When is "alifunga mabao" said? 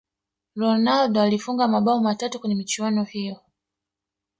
1.21-1.99